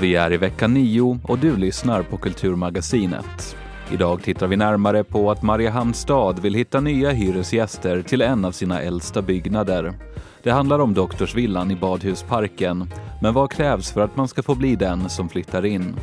[0.00, 3.56] Vi är i vecka 9 och du lyssnar på Kulturmagasinet.
[3.92, 8.52] Idag tittar vi närmare på att Mariehamns stad vill hitta nya hyresgäster till en av
[8.52, 9.94] sina äldsta byggnader.
[10.42, 12.90] Det handlar om Doktorsvillan i Badhusparken.
[13.22, 15.94] Men vad krävs för att man ska få bli den som flyttar in?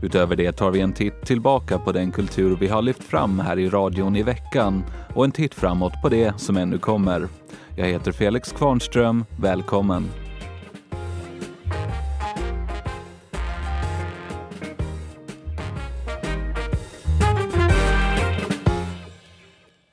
[0.00, 3.58] Utöver det tar vi en titt tillbaka på den kultur vi har lyft fram här
[3.58, 4.84] i radion i veckan
[5.14, 7.28] och en titt framåt på det som ännu kommer.
[7.76, 9.24] Jag heter Felix Kvarnström.
[9.40, 10.25] Välkommen!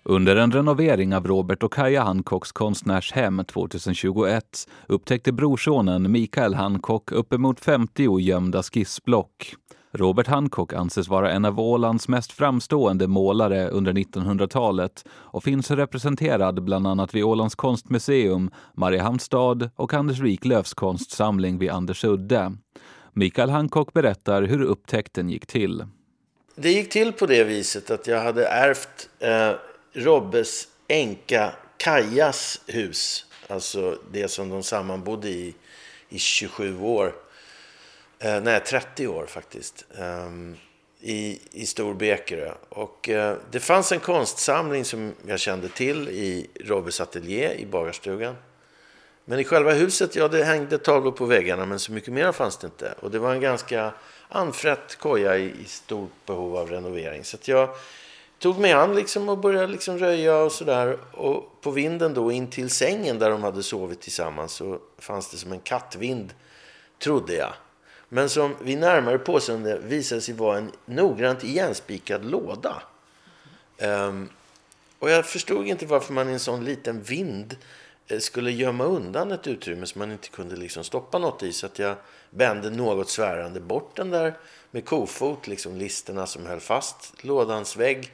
[0.05, 7.59] Under en renovering av Robert och Kaja Hancocks konstnärshem 2021 upptäckte brorsonen Mikael Hancock uppemot
[7.59, 9.55] 50 gömda skissblock.
[9.91, 16.63] Robert Hancock anses vara en av Ålands mest framstående målare under 1900-talet och finns representerad
[16.63, 22.51] bland annat vid Ålands konstmuseum, Mariehamns stad och Anders Wiklöfs konstsamling vid Andersudde.
[23.13, 25.85] Mikael Hancock berättar hur upptäckten gick till.
[26.55, 29.51] Det gick till på det viset att jag hade ärvt eh,
[29.94, 33.26] Robbes änka Kajas hus.
[33.48, 35.55] Alltså det som de sammanbodde i
[36.13, 37.16] i 27 år.
[38.20, 39.86] Eh, nej, 30 år faktiskt.
[39.98, 40.30] Eh,
[40.99, 42.54] i, i Storbekerö.
[42.70, 48.36] Och eh, det fanns en konstsamling som jag kände till i Robbes ateljé i bagarstugan.
[49.26, 52.58] Men i själva huset, ja det hängde tavlor på väggarna men så mycket mer fanns
[52.58, 52.94] det inte.
[52.99, 53.94] Och det var en ganska
[54.30, 57.24] anfrätt koja i, i stort behov av renovering.
[57.24, 57.70] Så jag
[58.44, 60.98] tog mig an liksom och började liksom röja och sådär.
[61.12, 65.38] Och på vinden då in till sängen där de hade sovit tillsammans så fanns det
[65.38, 66.34] som en kattvind,
[67.00, 67.53] trodde jag.
[68.09, 72.84] Men som vid närmare påseende visade sig vara en noggrant igenspikad låda.
[73.81, 74.30] Um,
[75.00, 77.56] och jag förstod inte varför man i en sån liten vind
[78.08, 81.52] eh, skulle gömma undan ett utrymme som man inte kunde liksom stoppa något i.
[81.52, 81.96] Så att jag
[82.30, 84.34] bände något svärande bort den där
[84.74, 88.12] med kofot, liksom listerna som höll fast lådans vägg.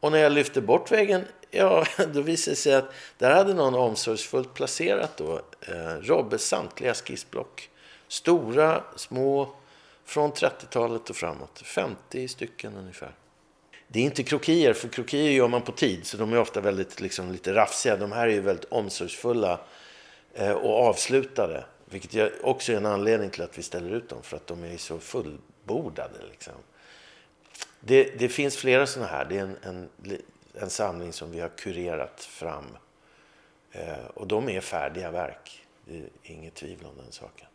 [0.00, 3.74] Och när jag lyfte bort väggen, ja, då visade det sig att där hade någon
[3.74, 7.70] omsorgsfullt placerat då eh, Robbes samtliga skissblock.
[8.08, 9.54] Stora, små,
[10.04, 11.62] från 30-talet och framåt.
[11.64, 13.14] 50 stycken ungefär.
[13.88, 17.00] Det är inte krokier, för krokier gör man på tid, så de är ofta väldigt
[17.00, 17.96] liksom, lite rafsiga.
[17.96, 19.60] De här är ju väldigt omsorgsfulla
[20.34, 21.64] eh, och avslutade.
[21.84, 24.76] Vilket också är en anledning till att vi ställer ut dem, för att de är
[24.76, 24.98] så
[25.64, 26.18] fullbordade.
[26.30, 26.54] Liksom.
[27.80, 29.24] Det, det finns flera sådana här.
[29.24, 29.88] Det är en, en,
[30.54, 32.76] en samling som vi har kurerat fram.
[33.72, 35.66] Eh, och de är färdiga verk.
[35.84, 37.46] Det är inget tvivel om den saken.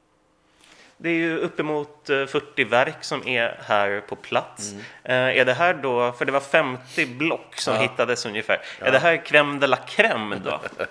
[1.02, 4.72] Det är ju uppemot 40 eh, verk som är här på plats.
[4.72, 4.84] Mm.
[5.04, 7.82] Eh, är det här då, för det var 50 block som ja.
[7.82, 8.62] hittades ungefär.
[8.80, 8.86] Ja.
[8.86, 10.62] Är det här crème de la crème då?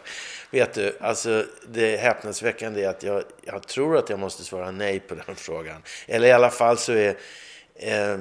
[0.51, 5.01] Vet du, alltså det häpnadsväckande är att jag, jag tror att jag måste svara nej
[5.01, 5.83] på den frågan.
[6.07, 7.17] Eller i alla fall så är
[7.75, 8.19] eh,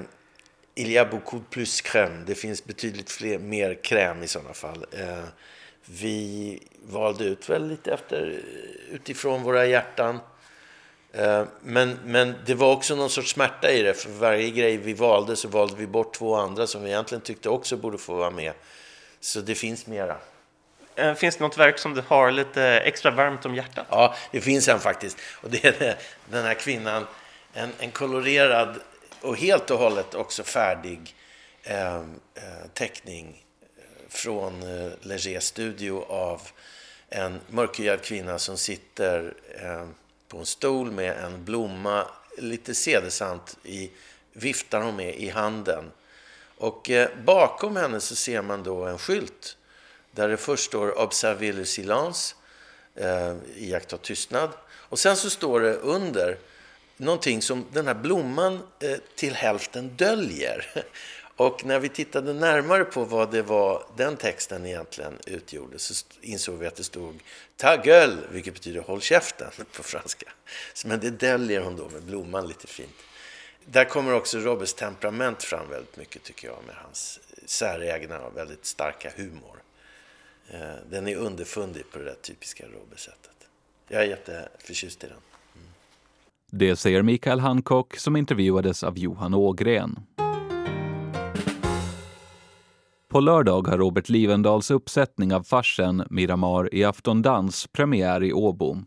[0.75, 2.25] il y a beaucoup plus crème.
[2.25, 4.85] Det finns betydligt fler, mer kräm i sådana fall.
[4.91, 5.23] Eh,
[5.85, 8.41] vi valde ut väl lite efter,
[8.91, 10.19] utifrån våra hjärtan.
[11.11, 13.93] Eh, men, men det var också någon sorts smärta i det.
[13.93, 17.49] För varje grej vi valde så valde vi bort två andra som vi egentligen tyckte
[17.49, 18.53] också borde få vara med.
[19.19, 20.17] Så det finns mera.
[20.97, 23.87] Eh, finns det något verk som du har lite extra varmt om hjärtat?
[23.89, 25.17] Ja, det finns en faktiskt.
[25.41, 25.97] Och det är
[26.29, 27.07] den här kvinnan,
[27.53, 28.79] en, en kolorerad
[29.21, 31.15] och helt och hållet också färdig
[31.63, 32.03] eh, eh
[32.73, 33.43] teckning
[33.77, 36.41] eh, från eh, Leger Studio av
[37.09, 39.87] en mörkhyad kvinna som sitter eh,
[40.27, 42.07] på en stol med en blomma,
[42.37, 43.91] lite sedesamt i,
[44.33, 45.91] viftar hon med i handen.
[46.57, 49.56] Och eh, bakom henne så ser man då en skylt
[50.17, 52.35] där det först står Observez le silence,
[52.95, 54.49] eh, iaktta tystnad.
[54.69, 56.37] Och sen så står det under
[56.97, 60.65] någonting som den här blomman eh, till hälften döljer.
[61.35, 66.55] Och när vi tittade närmare på vad det var den texten egentligen utgjorde så insåg
[66.55, 67.19] vi att det stod
[67.57, 70.31] ta gueule, vilket betyder håll käften på franska.
[70.85, 72.95] Men det döljer hon då med blomman lite fint.
[73.65, 78.37] Där kommer också Robbes temperament fram väldigt mycket tycker jag med hans eh, säregna och
[78.37, 79.57] väldigt starka humor.
[80.51, 80.59] Eh,
[80.89, 83.47] den är underfundig på det där typiska Robbe-sättet.
[83.87, 85.17] Jag är jätteförtjust i den.
[85.55, 85.67] Mm.
[86.51, 89.99] Det säger Mikael Hancock som intervjuades av Johan Ågren.
[93.07, 98.77] På lördag har Robert Livendals uppsättning av farsen Miramar i Aftondans premiär i Åbo.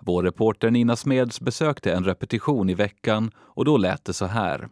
[0.00, 4.68] Vår reporter Nina Smeds besökte en repetition i veckan och då lät det så här.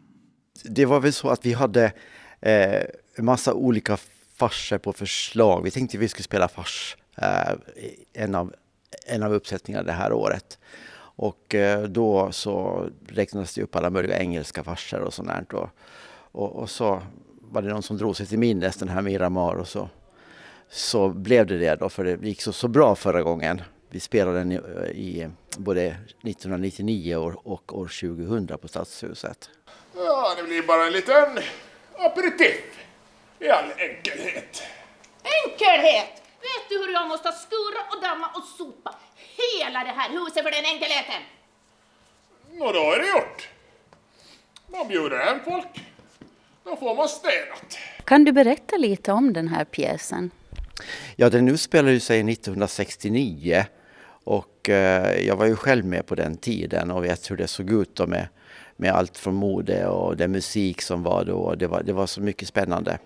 [0.65, 1.93] Det var väl så att vi hade
[2.41, 2.83] eh,
[3.19, 3.97] massa olika
[4.43, 5.63] farser på förslag.
[5.63, 7.53] Vi tänkte att vi skulle spela fars eh,
[8.13, 8.55] en, av,
[9.07, 10.59] en av uppsättningarna det här året.
[11.17, 15.55] Och eh, då så räknades det upp alla möjliga engelska farser och sånt där.
[15.55, 15.69] Och,
[16.33, 17.03] och, och, så
[17.41, 19.89] var det någon som drog sig till minnes den här Miramar och så,
[20.71, 23.63] så blev det det då för det gick så, så bra förra gången.
[23.91, 24.57] Vi spelade den i,
[24.95, 25.29] i
[25.59, 29.51] både 1999 och, och år 2000 på Stadshuset.
[29.95, 31.39] Ja, det blir bara en liten
[31.99, 32.82] aperitif
[33.43, 34.63] i all enkelhet.
[35.23, 36.13] Enkelhet!
[36.41, 38.95] Vet du hur jag måste skura och damma och sopa
[39.39, 41.23] hela det här huset för den enkelheten?
[42.51, 43.49] Nå, då är det gjort.
[44.67, 45.81] Man bjuder hem folk.
[46.65, 47.79] Då får man städat.
[48.05, 50.31] Kan du berätta lite om den här pjäsen?
[51.17, 53.65] Ja, den utspelar sig 1969
[54.25, 57.71] och eh, jag var ju själv med på den tiden och vet hur det såg
[57.71, 58.29] ut då med,
[58.77, 61.55] med allt från mode och den musik som var då.
[61.55, 62.99] Det var, det var så mycket spännande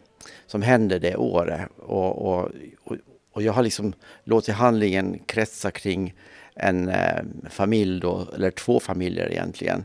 [0.47, 1.69] som hände det året.
[1.77, 2.51] Och, och,
[3.33, 3.93] och jag har liksom
[4.25, 6.15] låtit handlingen kretsa kring
[6.55, 9.85] en eh, familj då, eller två familjer egentligen.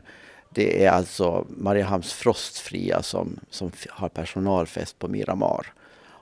[0.50, 5.72] Det är alltså Mariehamns Frostfria som, som har personalfest på Miramar.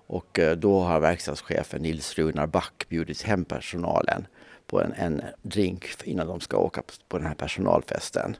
[0.06, 4.26] Och eh, då har verkstadschefen Nils Runar Back bjudit hem personalen
[4.66, 8.36] på en, en drink innan de ska åka på, på den här personalfesten.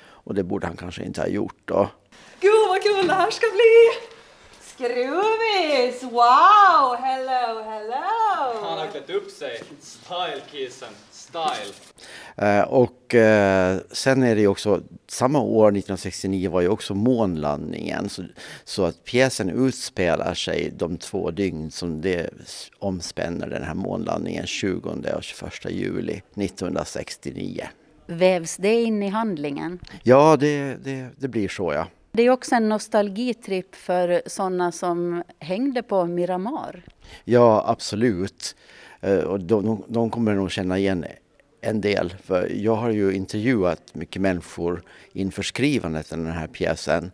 [0.00, 1.90] Och det borde han kanske inte ha gjort då.
[2.40, 4.09] Gud vad kul det här ska bli!
[4.80, 6.02] Skruvis!
[6.02, 6.96] Wow!
[6.98, 8.60] Hello, hello!
[8.62, 9.60] Han har klätt upp sig.
[9.80, 10.88] Style kissen.
[11.10, 11.74] Style.
[12.36, 18.08] Eh, och eh, sen är det ju också, samma år 1969 var ju också månlandningen.
[18.08, 18.24] Så,
[18.64, 22.30] så att pjäsen utspelar sig de två dygn som det
[22.78, 27.68] omspänner den här månlandningen 20 och 21 juli 1969.
[28.06, 29.78] Vävs det in i handlingen?
[30.02, 31.86] Ja, det, det, det blir så ja.
[32.12, 36.82] Det är också en nostalgitripp för sådana som hängde på Miramar.
[37.24, 38.56] Ja, absolut.
[39.00, 41.04] Eh, och de, de kommer nog känna igen
[41.60, 42.14] en del.
[42.24, 47.10] För jag har ju intervjuat mycket människor inför skrivandet av den här pjäsen.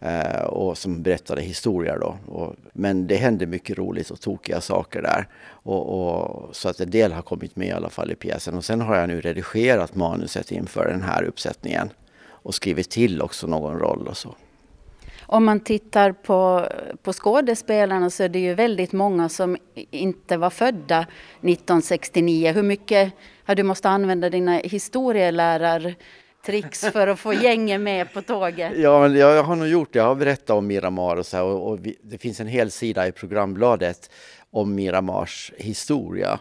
[0.00, 2.16] Eh, och som berättade historier då.
[2.72, 5.28] Men det hände mycket roligt och tokiga saker där.
[5.48, 8.54] Och, och, så att en del har kommit med i alla fall i pjäsen.
[8.54, 11.90] Och sen har jag nu redigerat manuset inför den här uppsättningen.
[12.42, 14.34] Och skrivit till också någon roll och så.
[15.32, 16.68] Om man tittar på,
[17.02, 19.56] på skådespelarna så är det ju väldigt många som
[19.90, 22.52] inte var födda 1969.
[22.52, 23.12] Hur mycket
[23.44, 28.72] har du måste använda dina historielärartricks för att få gänget med på tåget?
[28.76, 29.98] Ja, men jag har nog gjort det.
[29.98, 32.70] Jag har berättat om Miramar och så här, och, och vi, det finns en hel
[32.70, 34.10] sida i programbladet
[34.50, 36.38] om Miramars historia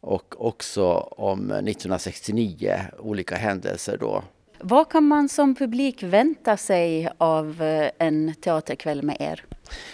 [0.00, 4.22] och också om 1969, olika händelser då.
[4.60, 9.44] Vad kan man som publik vänta sig av eh, en teaterkväll med er?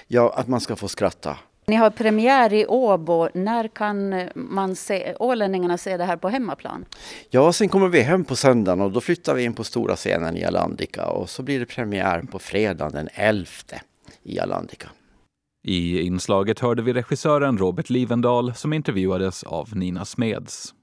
[0.06, 1.36] Ja, att man ska få skratta.
[1.66, 3.28] Ni har premiär i Åbo.
[3.34, 6.84] När kan man se, ålänningarna se det här på hemmaplan?
[7.30, 10.36] Ja, sen kommer vi hem på söndagen och då flyttar vi in på stora scenen
[10.36, 13.46] i Alandica och så blir det premiär på fredagen den 11
[14.22, 14.88] i Alandica.
[15.64, 20.74] I inslaget hörde vi regissören Robert Livendal som intervjuades av Nina Smeds.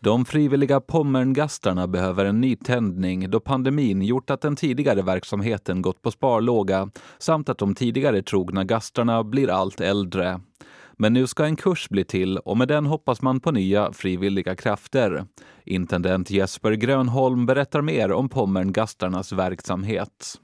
[0.00, 6.10] De frivilliga Pommerngastarna behöver en nytändning då pandemin gjort att den tidigare verksamheten gått på
[6.10, 10.40] sparlåga samt att de tidigare trogna gastarna blir allt äldre.
[10.96, 14.56] Men nu ska en kurs bli till och med den hoppas man på nya frivilliga
[14.56, 15.24] krafter.
[15.64, 20.34] Intendent Jesper Grönholm berättar mer om Pommerngastarnas verksamhet.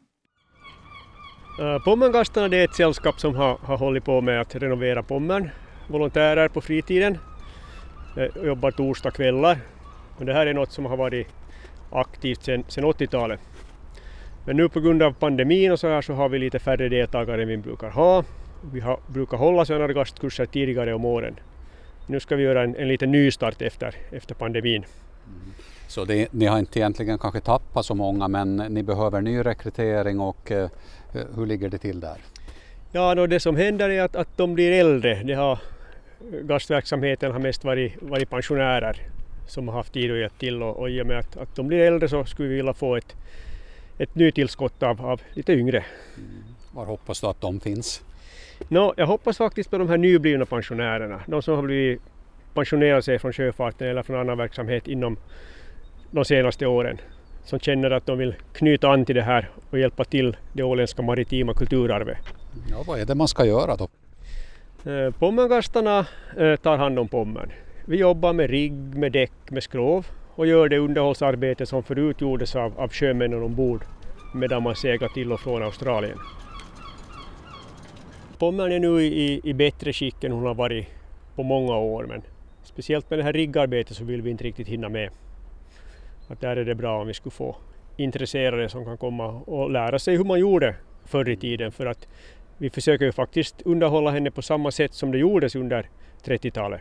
[1.60, 5.50] Eh, Pommerngastarna är ett sällskap som har, har hållit på med att renovera Pommern.
[5.88, 7.18] Volontärer på fritiden
[8.14, 9.58] jag jobbar torsdagskvällar.
[10.18, 11.26] Men det här är något som har varit
[11.90, 13.40] aktivt sedan, sedan 80-talet.
[14.46, 17.42] Men nu på grund av pandemin och så här så har vi lite färre deltagare
[17.42, 18.24] än vi brukar ha.
[18.72, 21.40] Vi har, brukar hålla sådana gastkurser tidigare om åren.
[22.06, 24.84] Nu ska vi göra en, en liten nystart efter, efter pandemin.
[25.26, 25.52] Mm.
[25.88, 30.20] Så det, ni har inte egentligen kanske tappat så många men ni behöver ny rekrytering
[30.20, 30.68] och eh,
[31.36, 32.16] hur ligger det till där?
[32.92, 35.22] Ja, då det som händer är att, att de blir äldre.
[35.24, 35.58] Det har
[36.30, 38.96] gastverksamheten har mest varit, varit pensionärer
[39.46, 41.68] som har haft tid att hjälpa till och, och i och med att, att de
[41.68, 43.16] blir äldre så skulle vi vilja få ett,
[43.98, 45.84] ett nytillskott av, av lite yngre.
[46.16, 46.44] Mm.
[46.72, 48.02] Var hoppas du att de finns?
[48.68, 52.00] No, jag hoppas faktiskt på de här nyblivna pensionärerna, de som har blivit
[52.54, 55.16] pensionerade sig från sjöfarten eller från annan verksamhet inom
[56.10, 56.98] de senaste åren
[57.44, 61.02] som känner att de vill knyta an till det här och hjälpa till det åländska
[61.02, 62.18] maritima kulturarvet.
[62.70, 63.88] Ja, vad är det man ska göra då?
[64.86, 67.52] Eh, Pommergastarna eh, tar hand om Pommern.
[67.84, 72.56] Vi jobbar med rigg, med däck, med skrov och gör det underhållsarbete som förut gjordes
[72.56, 73.84] av, av sjömännen ombord
[74.34, 76.18] medan man seglar till och från Australien.
[78.38, 80.86] Pommern är nu i, i bättre skick än hon har varit
[81.34, 82.22] på många år men
[82.62, 85.10] speciellt med det här riggarbetet så vill vi inte riktigt hinna med.
[86.28, 87.56] Att där är det bra om vi skulle få
[87.96, 90.74] intresserade som kan komma och lära sig hur man gjorde
[91.04, 92.08] förr i tiden för att
[92.58, 95.88] vi försöker ju faktiskt underhålla henne på samma sätt som det gjordes under
[96.24, 96.80] 30-talet.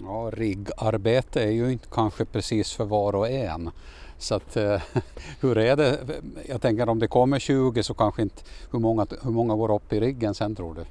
[0.00, 3.70] Ja, riggarbete är ju inte kanske precis för var och en.
[4.18, 4.82] Så att, eh,
[5.40, 5.98] hur är det?
[6.48, 8.42] Jag tänker om det kommer 20 så kanske inte,
[8.72, 10.84] hur många, hur många går upp i riggen sen tror du?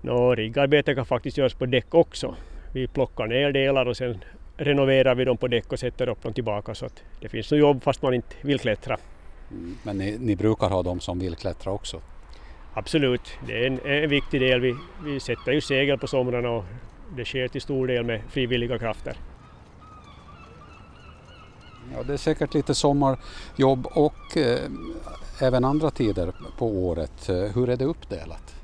[0.00, 2.34] Nå, riggarbete kan faktiskt göras på däck också.
[2.72, 4.24] Vi plockar ner delar och sen
[4.56, 7.60] renoverar vi dem på däck och sätter upp dem tillbaka så att det finns nog
[7.60, 8.96] jobb fast man inte vill klättra.
[9.50, 12.00] Mm, men ni, ni brukar ha de som vill klättra också?
[12.78, 14.60] Absolut, det är en, en viktig del.
[14.60, 16.64] Vi, vi sätter ju segel på somrarna och
[17.16, 19.16] det sker till stor del med frivilliga krafter.
[21.94, 24.70] Ja, det är säkert lite sommarjobb och eh,
[25.40, 27.28] även andra tider på året.
[27.28, 28.54] Eh, hur är det uppdelat?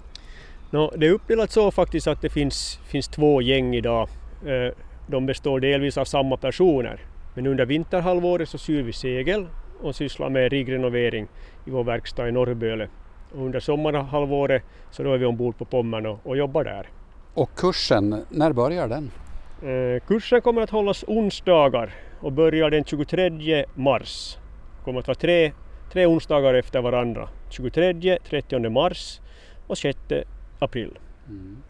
[0.70, 4.08] No, det är uppdelat så faktiskt att det finns, finns två gäng idag.
[4.46, 4.74] Eh,
[5.06, 7.00] de består delvis av samma personer.
[7.34, 9.46] Men under vinterhalvåret så syr vi segel
[9.80, 11.28] och sysslar med riggrenovering
[11.64, 12.88] i vår verkstad i Norrböle.
[13.34, 16.88] Och under sommarhalvåret så då är vi ombord på Pommern och, och jobbar där.
[17.34, 19.10] Och kursen, när börjar den?
[19.62, 24.38] Eh, kursen kommer att hållas onsdagar och börjar den 23 mars.
[24.78, 25.52] Det kommer att vara tre,
[25.92, 27.28] tre onsdagar efter varandra.
[27.50, 29.20] 23, 30 mars
[29.66, 29.98] och 6
[30.58, 30.98] april.
[31.28, 31.62] Mm.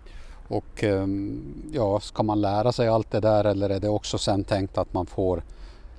[0.49, 4.45] Och ehm, ja, ska man lära sig allt det där eller är det också sen
[4.45, 5.43] tänkt att man får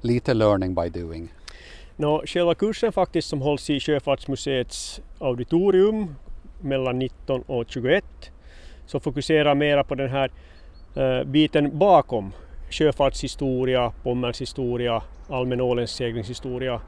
[0.01, 1.33] lite learning by doing?
[1.97, 6.15] No, själva kursen faktiskt som hålls i Sjöfartsmuseets auditorium
[6.61, 8.03] mellan 19 och 21
[8.85, 10.31] så fokuserar mera på den här
[10.97, 12.31] uh, biten bakom
[12.69, 16.81] sjöfartshistoria, Pommerns historia, allmän ålensseglingshistoria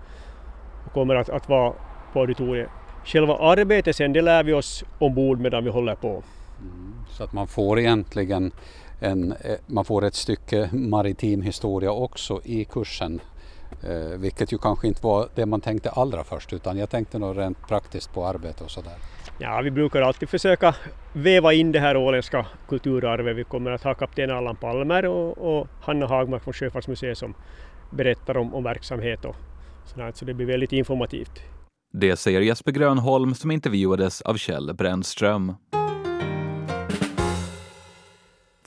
[0.85, 1.73] och kommer att, att vara
[2.13, 2.69] på auditoriet.
[3.05, 6.23] Själva arbetet sen det lär vi oss ombord medan vi håller på.
[6.61, 8.51] Mm, så att man får egentligen
[8.99, 13.21] en, eh, man får ett stycke maritim historia också i kursen.
[13.83, 17.37] Eh, vilket ju kanske inte var det man tänkte allra först utan jag tänkte nog
[17.37, 18.93] rent praktiskt på arbete och sådär.
[19.39, 20.75] Ja, vi brukar alltid försöka
[21.13, 23.35] väva in det här åländska kulturarvet.
[23.35, 27.33] Vi kommer att ha kapten Allan Palmer och, och Hanna Hagmark från Sjöfartsmuseet som
[27.89, 29.35] berättar om, om verksamhet och
[29.85, 31.41] sådär, så det blir väldigt informativt.
[31.93, 35.53] Det säger Jesper Grönholm som intervjuades av Kjell Brännström.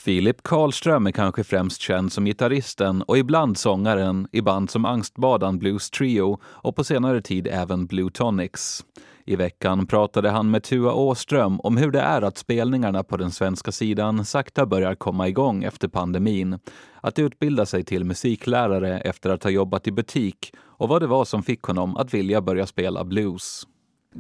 [0.09, 5.59] Filip Karlström är kanske främst känd som gitarristen och ibland sångaren i band som Angstbadan
[5.59, 8.85] Blues Trio och på senare tid även Blue Tonics.
[9.25, 13.31] I veckan pratade han med Tua Åström om hur det är att spelningarna på den
[13.31, 16.59] svenska sidan sakta börjar komma igång efter pandemin,
[17.01, 21.25] att utbilda sig till musiklärare efter att ha jobbat i butik och vad det var
[21.25, 23.67] som fick honom att vilja börja spela blues.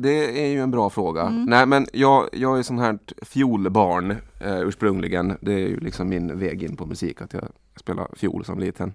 [0.00, 1.22] Det är ju en bra fråga.
[1.22, 1.44] Mm.
[1.44, 5.36] Nej men jag, jag är sån här fiolbarn eh, ursprungligen.
[5.40, 8.94] Det är ju liksom min väg in på musik, att jag spelade fiol som liten.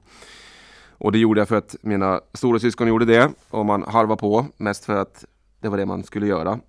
[0.97, 4.45] Och det gjorde jag för att mina stora syskon gjorde det och man harvade på
[4.57, 5.25] mest för att
[5.59, 6.59] det var det man skulle göra.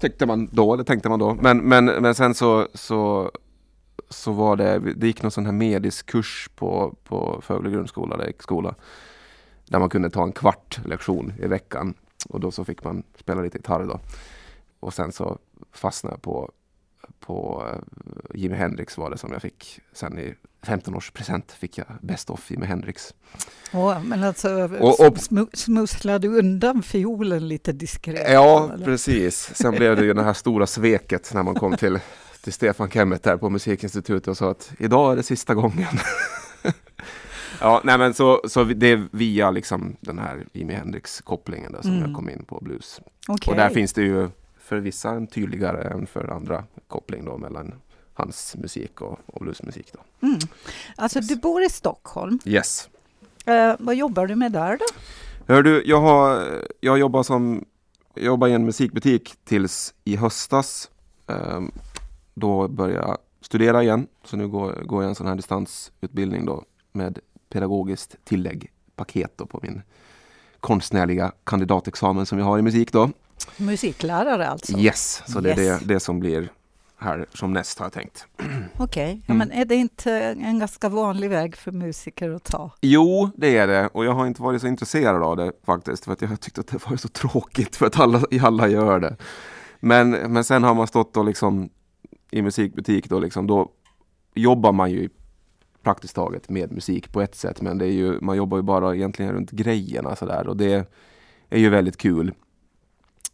[0.00, 1.34] Tänkte man då, eller tänkte man då.
[1.34, 3.30] Men, men, men sen så, så,
[4.08, 8.74] så var det, det gick någon sån här mediskurs på, på Fövle grundskola, eller skola.
[9.66, 11.94] Där man kunde ta en kvart lektion i veckan.
[12.26, 14.00] Och då så fick man spela lite gitarr då.
[14.80, 15.38] Och sen så
[15.72, 16.52] fastnade jag på,
[17.20, 22.30] på uh, Jimi Hendrix var det som jag fick sen i 15-årspresent fick jag Best
[22.30, 23.14] of Jimi Hendrix.
[23.72, 25.18] Oh, men alltså och, och,
[25.52, 28.32] smusslade du undan fiolen lite diskret?
[28.32, 28.84] Ja, eller?
[28.84, 29.50] precis.
[29.54, 31.98] Sen blev det ju det här stora sveket när man kom till,
[32.44, 35.88] till Stefan Kemmet där på Musikinstitutet och sa att idag är det sista gången.
[37.60, 42.04] ja, nej men så, så det är via liksom den här Jimi Hendrix-kopplingen som mm.
[42.04, 43.00] jag kom in på blues.
[43.28, 43.52] Okay.
[43.52, 47.74] Och där finns det ju för vissa en tydligare än för andra koppling då mellan
[48.14, 49.92] hans musik och, och bluesmusik.
[49.92, 50.26] Då.
[50.26, 50.38] Mm.
[50.96, 51.28] Alltså yes.
[51.28, 52.38] du bor i Stockholm.
[52.44, 52.88] Yes.
[53.46, 54.84] Eh, vad jobbar du med där då?
[55.46, 56.48] Hör du, jag, har,
[56.80, 57.64] jag jobbar som
[58.14, 60.90] jobbar i en musikbutik tills i höstas.
[61.26, 61.60] Eh,
[62.34, 64.06] då började jag studera igen.
[64.24, 69.46] Så nu går, går jag en sån här distansutbildning då med pedagogiskt tillägg, paket då
[69.46, 69.82] på min
[70.60, 73.10] konstnärliga kandidatexamen som jag har i musik då.
[73.56, 74.78] Musiklärare alltså?
[74.78, 76.48] Yes, så det är det, det som blir
[76.98, 78.26] här som näst har jag tänkt.
[78.36, 79.20] Okej, okay.
[79.26, 79.38] ja, mm.
[79.38, 82.70] men är det inte en ganska vanlig väg för musiker att ta?
[82.80, 86.12] Jo, det är det och jag har inte varit så intresserad av det faktiskt för
[86.12, 89.16] att jag har tyckt att det var så tråkigt för att alla, alla gör det.
[89.80, 91.70] Men, men sen har man stått och liksom
[92.30, 93.70] i musikbutik då liksom, då
[94.34, 95.08] jobbar man ju
[95.82, 98.94] praktiskt taget med musik på ett sätt men det är ju, man jobbar ju bara
[98.94, 100.90] egentligen runt grejerna sådär och det
[101.50, 102.34] är ju väldigt kul.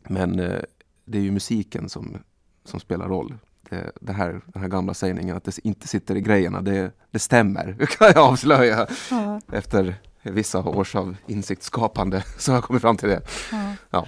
[0.08, 0.60] Men eh,
[1.04, 2.16] det är ju musiken som,
[2.64, 3.34] som spelar roll
[3.70, 7.18] det, det, här, den här gamla sägningen att det inte sitter i grejerna, det, det
[7.18, 8.86] stämmer, kan jag avslöja.
[9.10, 9.40] Ja.
[9.52, 13.20] Efter vissa års av insiktsskapande så har jag kommit fram till det.
[13.52, 13.72] Ja.
[13.90, 14.06] ja.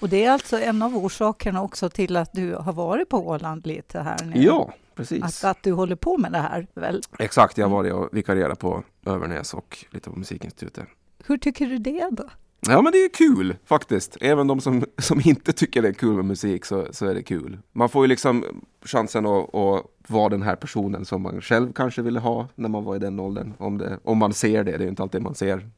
[0.00, 3.66] Och det är alltså en av orsakerna också till att du har varit på Åland
[3.66, 4.42] lite här nu?
[4.42, 5.22] Ja, precis.
[5.22, 7.02] Att, att du håller på med det här väl?
[7.18, 10.86] Exakt, jag har varit och vikarierat på Övernäs och lite på Musikinstitutet.
[11.26, 12.28] Hur tycker du det då?
[12.68, 14.16] Ja men det är kul faktiskt.
[14.20, 17.22] Även de som, som inte tycker det är kul med musik så, så är det
[17.22, 17.58] kul.
[17.72, 18.44] Man får ju liksom
[18.84, 22.84] chansen att, att vara den här personen som man själv kanske ville ha när man
[22.84, 23.52] var i den åldern.
[23.58, 25.68] Om, det, om man ser det, det är inte alltid man ser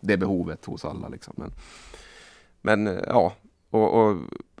[0.00, 1.08] det behovet hos alla.
[1.08, 1.34] Liksom.
[1.36, 1.52] Men,
[2.60, 3.32] men ja,
[3.70, 4.16] och, och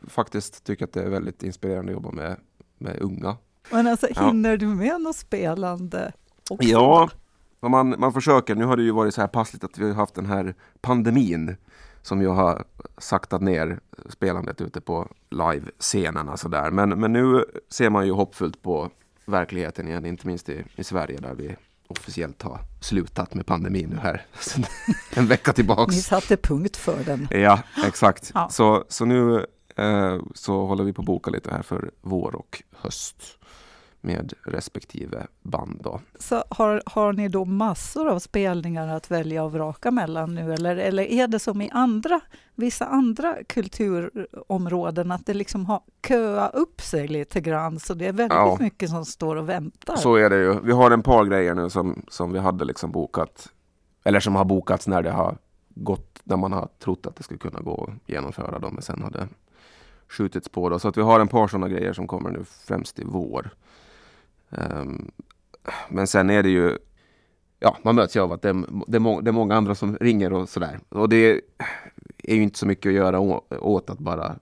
[0.06, 2.36] faktiskt tycker att det är väldigt inspirerande att jobba med,
[2.78, 3.36] med unga.
[3.70, 4.56] Men alltså hinner ja.
[4.56, 6.12] du med något spelande?
[6.50, 6.68] Också?
[6.68, 7.10] Ja,
[7.60, 8.54] man, man försöker.
[8.54, 11.56] Nu har det ju varit så här passligt att vi har haft den här pandemin
[12.02, 12.64] som ju har
[12.98, 16.70] saktat ner spelandet ute på live-scenerna sådär.
[16.70, 18.90] Men, men nu ser man ju hoppfullt på
[19.26, 21.56] verkligheten igen, inte minst i, i Sverige där vi
[21.88, 24.26] officiellt har slutat med pandemin nu här
[25.14, 25.96] en vecka tillbaks.
[25.96, 27.28] Ni satte punkt för den.
[27.30, 28.30] Ja, exakt.
[28.34, 28.48] Ja.
[28.48, 29.46] Så, så nu
[30.34, 33.38] så håller vi på att boka lite här för vår och höst
[34.00, 35.80] med respektive band.
[35.84, 36.00] Då.
[36.18, 40.76] Så har, har ni då massor av spelningar att välja och vraka mellan nu eller,
[40.76, 42.20] eller är det som i andra,
[42.54, 48.12] vissa andra kulturområden att det liksom har köat upp sig lite grann så det är
[48.12, 48.56] väldigt ja.
[48.60, 49.96] mycket som står och väntar?
[49.96, 50.60] Så är det ju.
[50.60, 53.48] Vi har en par grejer nu som, som vi hade liksom bokat
[54.04, 57.38] eller som har bokats när det har gått, när man har trott att det skulle
[57.38, 59.28] kunna gå att genomföra dem men sen har det
[60.10, 60.68] skjutits på.
[60.68, 60.78] Då.
[60.78, 63.50] Så att vi har en par sådana grejer som kommer nu främst i vår.
[64.50, 65.10] Um,
[65.88, 66.78] men sen är det ju,
[67.58, 69.74] ja, man möts ju av att det är, det, är må, det är många andra
[69.74, 70.80] som ringer och sådär.
[70.88, 71.40] Och det
[72.18, 73.20] är ju inte så mycket att göra
[73.60, 74.36] åt att bara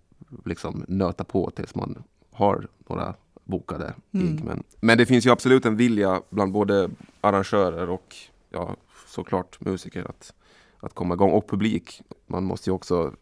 [0.45, 4.31] liksom nöta på tills man har några bokade gig.
[4.31, 4.45] Mm.
[4.45, 8.17] Men, men det finns ju absolut en vilja bland både arrangörer och
[8.51, 10.35] ja, såklart musiker att,
[10.81, 11.31] att komma igång.
[11.31, 12.03] Och publik.
[12.27, 13.15] Man måste ju också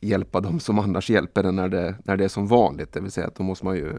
[0.00, 2.92] hjälpa dem som annars hjälper en när det, när det är som vanligt.
[2.92, 3.98] Det vill säga att då måste man ju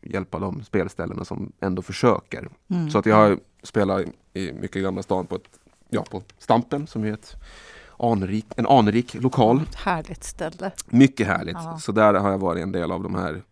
[0.00, 2.48] hjälpa de spelställena som ändå försöker.
[2.68, 2.90] Mm.
[2.90, 7.12] Så att jag spelat i mycket Gamla stan på, ett, ja, på Stampen som är
[7.12, 7.36] ett
[7.98, 9.62] anrik, en anrik lokal.
[9.62, 10.72] Ett härligt ställe.
[10.86, 11.54] Mycket härligt.
[11.54, 11.78] Ja.
[11.78, 13.42] Så där har jag varit en del av de här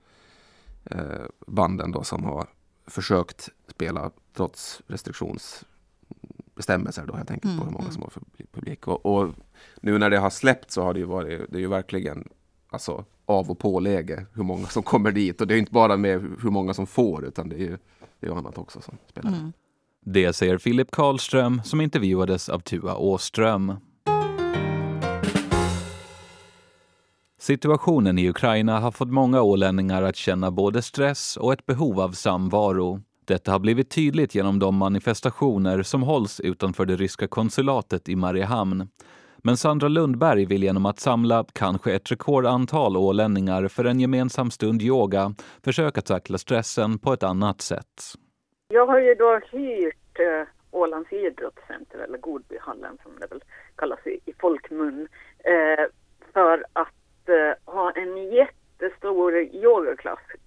[0.84, 2.46] eh, banden då som har
[2.86, 4.82] försökt spela trots
[6.60, 7.92] restriktionsbestämmelser då helt enkelt mm, på hur många mm.
[7.92, 8.12] som har
[8.52, 8.88] publik.
[8.88, 9.34] Och, och,
[9.80, 12.28] nu när det har släppt så har det ju varit, det är ju verkligen
[12.70, 15.40] alltså av och påläge hur många som kommer dit.
[15.40, 17.78] Och det är inte bara med hur många som får utan det är ju
[18.20, 19.30] det är annat också som spelar.
[19.30, 19.52] Mm.
[20.04, 23.76] Det säger Filip Karlström som intervjuades av Tua Åström.
[27.40, 32.12] Situationen i Ukraina har fått många ålänningar att känna både stress och ett behov av
[32.12, 33.02] samvaro.
[33.30, 38.88] Detta har blivit tydligt genom de manifestationer som hålls utanför det ryska konsulatet i Mariehamn.
[39.38, 44.82] Men Sandra Lundberg vill genom att samla kanske ett rekordantal ålänningar för en gemensam stund
[44.82, 48.02] yoga försöka tackla stressen på ett annat sätt.
[48.68, 53.42] Jag har ju då hyrt eh, Ålands idrottscenter, eller Godbyhallen som det väl
[53.76, 55.84] kallas i, i folkmun, eh,
[56.32, 58.19] för att eh, ha en.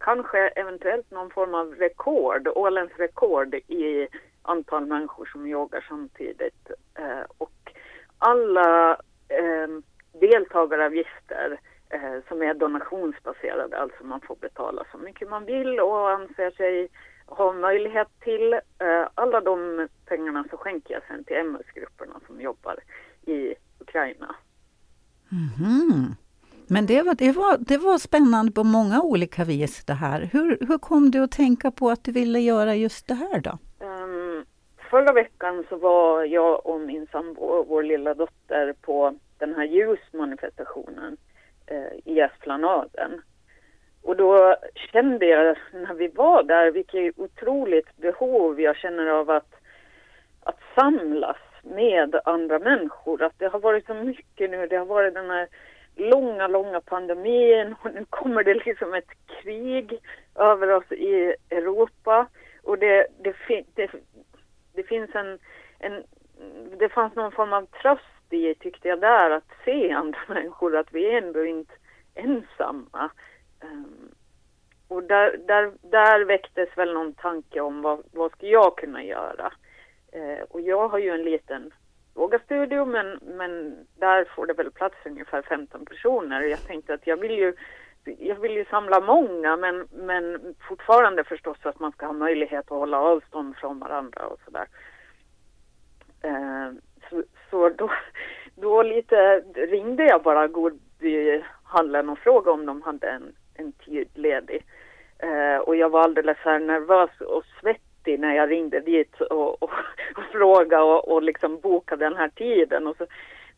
[0.03, 4.07] Kanske eventuellt någon form av rekord, Ålands rekord i
[4.41, 6.71] antal människor som yogar samtidigt.
[6.95, 7.71] Eh, och
[8.17, 8.91] alla
[9.27, 9.67] eh,
[10.19, 16.51] deltagaravgifter eh, som är donationsbaserade, alltså man får betala så mycket man vill och anser
[16.51, 16.89] sig
[17.25, 18.53] ha möjlighet till.
[18.53, 22.75] Eh, alla de pengarna så skänker jag sen till MS-grupperna som jobbar
[23.25, 24.35] i Ukraina.
[25.31, 26.15] Mm.
[26.73, 30.29] Men det var, det, var, det var spännande på många olika vis det här.
[30.33, 33.57] Hur, hur kom du att tänka på att du ville göra just det här då?
[33.85, 34.45] Um,
[34.89, 39.63] förra veckan så var jag och min sambo och vår lilla dotter på den här
[39.63, 41.17] ljusmanifestationen
[41.67, 43.21] eh, i Esplanaden.
[44.01, 44.55] Och då
[44.91, 49.53] kände jag när vi var där vilket otroligt behov jag känner av att,
[50.43, 53.23] att samlas med andra människor.
[53.23, 55.47] Att det har varit så mycket nu, det har varit den här
[55.95, 59.99] långa, långa pandemin och nu kommer det liksom ett krig
[60.35, 62.27] över oss i Europa.
[62.63, 63.35] Och det, det,
[63.75, 63.91] det,
[64.73, 65.39] det finns en,
[65.79, 66.03] en,
[66.77, 70.93] det fanns någon form av tröst i, tyckte jag där, att se andra människor, att
[70.93, 71.73] vi är ändå inte
[72.15, 73.11] ensamma.
[73.61, 74.11] Um,
[74.87, 79.53] och där, där, där väcktes väl någon tanke om vad, vad ska jag kunna göra?
[80.15, 81.71] Uh, och jag har ju en liten
[82.15, 86.41] yogastudio men, men där får det väl plats ungefär 15 personer.
[86.41, 87.53] Jag tänkte att jag vill ju
[88.05, 92.77] jag vill ju samla många men, men fortfarande förstås att man ska ha möjlighet att
[92.77, 94.67] hålla avstånd från varandra och sådär.
[96.21, 96.71] Eh,
[97.09, 97.91] så, så då,
[98.55, 104.65] då lite ringde jag bara Godbyhallen och frågade om de hade en, en tid ledig.
[105.17, 109.69] Eh, och jag var alldeles här nervös och svettig när jag ringde dit och, och,
[110.15, 112.87] och frågade och, och liksom bokade den här tiden.
[112.87, 113.05] Och så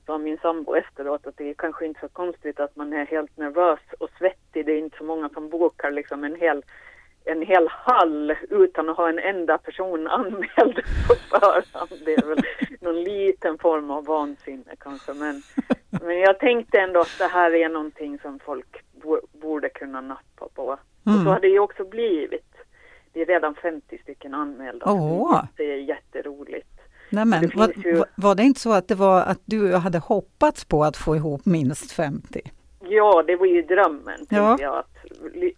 [0.06, 3.38] sa min sambo efteråt att det är kanske inte så konstigt att man är helt
[3.38, 4.66] nervös och svettig.
[4.66, 6.64] Det är inte så många som bokar liksom en hel,
[7.26, 10.76] en hel hall utan att ha en enda person anmäld
[11.08, 12.02] på förhand.
[12.06, 12.44] Det är väl
[12.82, 15.14] någon liten form av vansinne kanske.
[15.14, 15.42] Men,
[16.02, 18.84] men jag tänkte ändå att det här är någonting som folk
[19.32, 20.78] borde kunna nappa på.
[21.08, 21.18] Mm.
[21.18, 22.55] Och så har det ju också blivit.
[23.16, 24.86] Det är redan 50 stycken anmälda.
[24.86, 25.44] Oh.
[25.58, 26.82] Det är jätteroligt.
[27.10, 28.04] Nej, men, var, ju...
[28.16, 31.46] var det inte så att det var att du hade hoppats på att få ihop
[31.46, 32.42] minst 50?
[32.80, 34.26] Ja, det var ju drömmen.
[34.30, 34.58] Ja.
[34.60, 34.98] Jag, att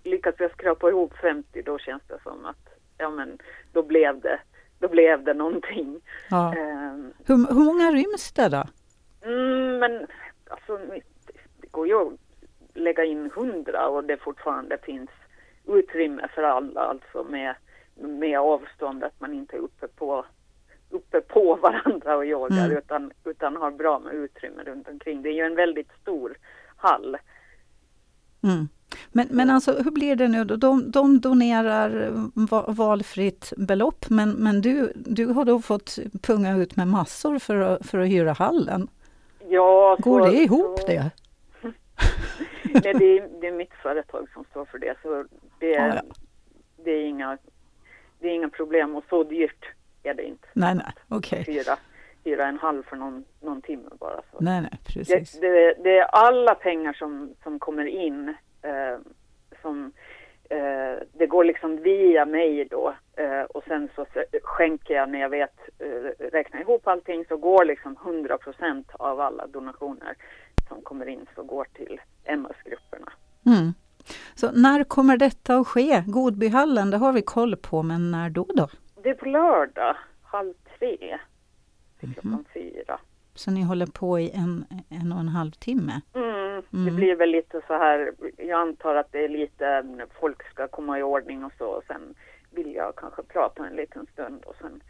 [0.04, 3.38] lyckas jag skrapa ihop 50 då känns det som att ja, men,
[3.72, 4.40] då, blev det,
[4.80, 6.00] då blev det någonting.
[6.30, 6.54] Ja.
[6.58, 8.64] Um, hur, hur många ryms det då?
[9.22, 10.08] Mm, men
[10.48, 10.78] alltså,
[11.62, 12.14] det går ju att
[12.74, 15.10] lägga in 100 och det fortfarande finns
[15.68, 17.56] utrymme för alla, alltså med,
[17.96, 20.26] med avstånd, att man inte är uppe på
[20.90, 22.78] uppe på varandra och yogar mm.
[22.78, 25.22] utan, utan har bra med utrymme runt omkring.
[25.22, 26.38] Det är ju en väldigt stor
[26.78, 27.18] hall.
[28.44, 28.68] Mm.
[29.12, 30.44] Men, men alltså hur blir det nu?
[30.44, 32.12] De, de donerar
[32.74, 37.86] valfritt belopp men, men du, du har då fått punga ut med massor för att,
[37.86, 38.88] för att hyra hallen.
[39.50, 40.88] Ja, Går det ihop så...
[40.88, 41.12] det?
[42.84, 45.26] Nej, det är, det är mitt företag som står för det så
[45.60, 46.02] det är, ja.
[46.84, 47.38] Det är, inga,
[48.20, 49.66] det är inga problem och så dyrt
[50.04, 50.48] är det inte.
[50.54, 51.42] Nej, nej, okej.
[51.42, 51.54] Okay.
[51.54, 51.78] Hyra,
[52.24, 54.22] hyra en halv för någon, någon timme bara.
[54.32, 54.38] Så.
[54.40, 55.40] Nej, nej, precis.
[55.40, 58.98] Det, det, det, är alla pengar som, som kommer in eh,
[59.62, 59.92] som
[60.50, 64.06] eh, det går liksom via mig då eh, och sen så
[64.44, 69.22] skänker jag när jag vet, eh, räknar ihop allting så går liksom 100 procent av
[69.22, 70.16] alla donationer
[70.68, 73.12] som kommer in så går till MS-grupperna.
[73.46, 73.74] Mm.
[74.36, 76.04] Så när kommer detta att ske?
[76.08, 78.46] Godbyhallen, det har vi koll på, men när då?
[78.56, 78.68] då?
[79.04, 81.20] Det är på lördag, halv tre
[82.00, 82.46] till klockan mm.
[82.54, 83.00] fyra.
[83.34, 86.02] Så ni håller på i en, en och en halv timme?
[86.14, 86.86] Mm, mm.
[86.86, 89.86] Det blir väl lite så här, jag antar att det är lite,
[90.20, 91.66] folk ska komma i ordning och så.
[91.66, 92.16] Och sen
[92.52, 94.82] vill jag kanske prata en liten stund och sen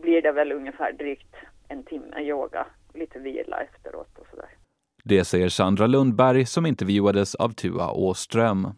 [0.00, 1.34] blir det väl ungefär drygt
[1.68, 4.50] en timme yoga, lite vila efteråt och sådär.
[5.08, 8.68] Det säger Sandra Lundberg som intervjuades av Tua Åström.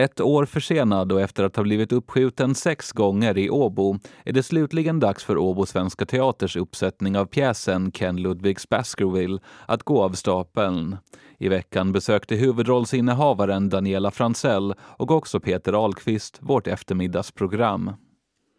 [0.00, 4.42] Ett år försenad och efter att ha blivit uppskjuten sex gånger i Åbo är det
[4.42, 10.12] slutligen dags för Åbo Svenska Teaters uppsättning av pjäsen Ken Ludvigs Baskerville att gå av
[10.12, 10.96] stapeln.
[11.38, 17.92] I veckan besökte huvudrollsinnehavaren Daniela Fransell och också Peter Ahlqvist vårt eftermiddagsprogram.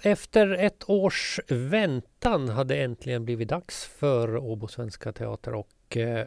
[0.01, 6.25] Efter ett års väntan hade äntligen blivit dags för Åbo Svenska Teater och eh,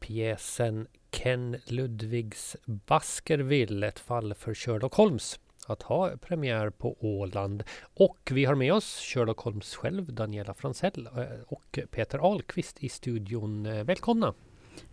[0.00, 7.62] pjäsen Ken Ludvigs Baskerville, ett fall för Sherlock Holmes att ha premiär på Åland.
[7.94, 12.88] Och vi har med oss Sherlock Holmes själv, Daniela Fransell eh, och Peter Ahlqvist i
[12.88, 13.66] studion.
[13.66, 14.34] Eh, välkomna!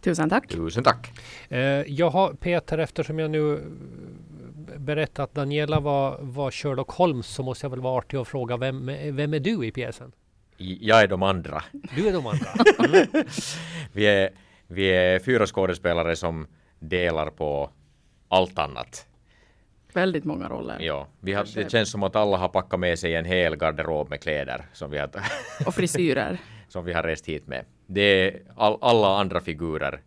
[0.02, 0.47] Tusen tack!
[0.47, 1.12] Tusen tack!
[1.49, 3.63] Eh, jag har Peter, eftersom jag nu
[4.77, 8.58] berättat att Daniela var, var Sherlock Holmes så måste jag väl vara artig och fråga
[8.58, 10.12] vem, vem är du i pjäsen?
[10.58, 11.63] Jag är de andra.
[11.95, 12.49] Du är de andra?
[12.79, 13.25] Mm.
[13.93, 14.29] vi är
[14.71, 16.47] vi är fyra skådespelare som
[16.79, 17.69] delar på
[18.27, 19.08] allt annat.
[19.93, 20.77] Väldigt många roller.
[20.79, 24.10] Ja, vi har, det känns som att alla har packat med sig en hel garderob
[24.10, 25.10] med kläder som vi har,
[25.65, 26.38] och frisyrer.
[26.67, 27.65] som vi har rest hit med.
[27.88, 30.01] Det är all, alla andra figurer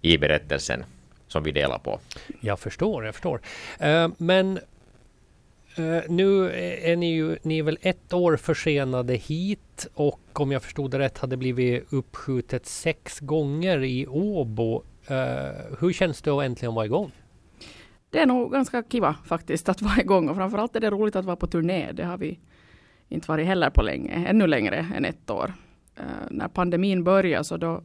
[0.00, 0.84] i berättelsen
[1.28, 2.00] som vi delar på.
[2.40, 3.40] Jag förstår, jag förstår.
[3.82, 4.58] Uh, men
[5.78, 6.50] Uh, nu
[6.82, 10.98] är ni ju ni är väl ett år försenade hit och om jag förstod det
[10.98, 14.82] rätt hade blivit uppskjutet sex gånger i Åbo.
[15.10, 17.12] Uh, hur känns det att äntligen vara igång?
[18.10, 21.24] Det är nog ganska kiva faktiskt att vara igång och framförallt är det roligt att
[21.24, 21.92] vara på turné.
[21.92, 22.38] Det har vi
[23.08, 25.52] inte varit heller på länge, ännu längre än ett år.
[26.00, 27.82] Uh, när pandemin började så då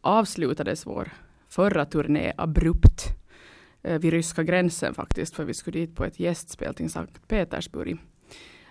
[0.00, 1.08] avslutades vår
[1.50, 3.20] förra turné abrupt
[3.82, 7.96] Eh, vid ryska gränsen faktiskt, för vi skulle dit på ett gästspel till Sankt Petersburg.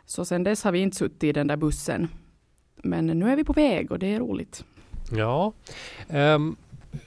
[0.06, 2.08] Så sen dess har vi inte suttit i den där bussen.
[2.76, 4.64] Men nu är vi på väg och det är roligt.
[5.12, 5.54] Ja.
[6.08, 6.56] Um,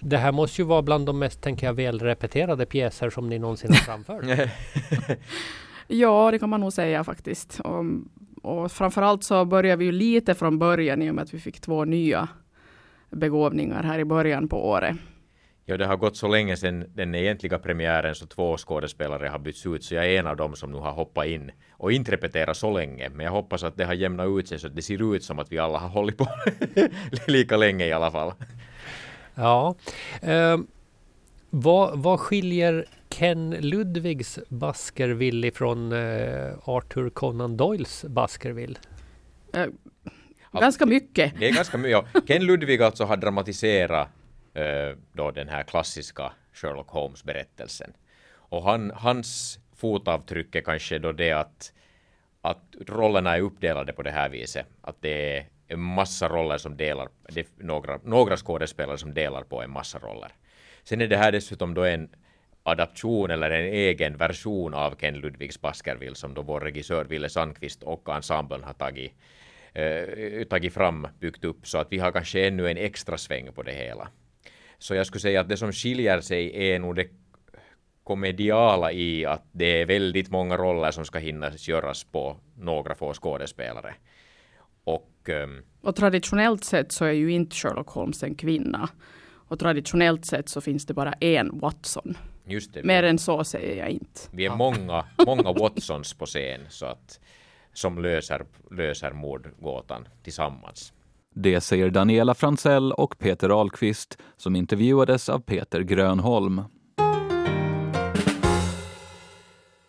[0.01, 3.71] det här måste ju vara bland de mest, tänker jag, välrepeterade pjäser som ni någonsin
[3.71, 4.25] har framfört.
[5.87, 7.61] ja, det kan man nog säga faktiskt.
[7.61, 7.85] Och,
[8.43, 11.61] och framförallt så börjar vi ju lite från början i och med att vi fick
[11.61, 12.29] två nya
[13.11, 14.97] begåvningar här i början på året.
[15.65, 19.67] Ja, det har gått så länge sedan den egentliga premiären så två skådespelare har bytts
[19.67, 22.57] ut så jag är en av dem som nu har hoppat in och inte repeterat
[22.57, 23.09] så länge.
[23.09, 25.39] Men jag hoppas att det har jämnat ut sig så att det ser ut som
[25.39, 26.29] att vi alla har hållit på
[27.27, 28.33] lika länge i alla fall.
[29.35, 29.75] Ja.
[30.23, 30.59] Eh,
[31.51, 38.75] vad, vad skiljer Ken Ludvigs Baskerville från eh, Arthur Conan Doyles Baskerville?
[39.55, 39.67] Eh,
[40.53, 41.33] ganska mycket.
[41.39, 42.05] Det är ganska mycket.
[42.15, 42.21] Ja.
[42.27, 44.09] Ken Ludvig alltså har dramatiserat
[44.55, 47.93] Eh, då den här klassiska Sherlock Holmes-berättelsen.
[48.35, 51.73] Och han, hans fotavtryck är kanske då det att,
[52.41, 54.67] att rollerna är uppdelade på det här viset.
[54.81, 59.63] Att det är en massa roller som delar, det några, några skådespelare som delar på
[59.63, 60.33] en massa roller.
[60.85, 62.09] Sen är det här dessutom då en
[62.63, 67.83] adaption eller en egen version av Ken Ludvigs Baskerville som då vår regissör Ville Sandqvist
[67.83, 69.13] och ensemblen har tagit,
[69.75, 73.63] eh, tagit fram, byggt upp så att vi har kanske ännu en extra sväng på
[73.63, 74.09] det hela.
[74.83, 77.09] Så jag skulle säga att det som skiljer sig är nog det
[78.05, 83.15] komediala i att det är väldigt många roller som ska hinnas göras på några få
[83.15, 83.95] skådespelare.
[84.85, 88.89] Och, um, och traditionellt sett så är ju inte Sherlock Holmes en kvinna.
[89.49, 92.17] Och traditionellt sett så finns det bara en Watson.
[92.47, 92.83] Just det.
[92.83, 94.21] Mer än så säger jag inte.
[94.33, 97.21] Vi är många, många Watsons på scen så att,
[97.73, 100.93] som löser, löser mordgåtan tillsammans.
[101.35, 106.63] Det säger Daniela Fransell och Peter Ahlqvist som intervjuades av Peter Grönholm.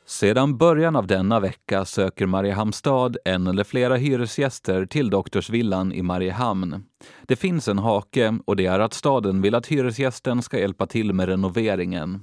[0.06, 6.84] Sedan början av denna vecka söker Mariehamnstad en eller flera hyresgäster till Doktorsvillan i Mariehamn.
[7.28, 11.14] Det finns en hake och det är att staden vill att hyresgästen ska hjälpa till
[11.14, 12.22] med renoveringen.